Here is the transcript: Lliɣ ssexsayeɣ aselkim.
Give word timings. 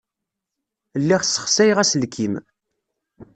Lliɣ 1.01 1.21
ssexsayeɣ 1.23 1.77
aselkim. 1.79 2.33